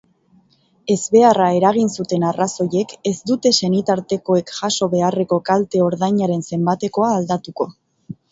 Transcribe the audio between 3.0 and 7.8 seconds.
ez dute senitartekoek jaso beharreko kalte-ordainaren zenbatekoa aldatuko.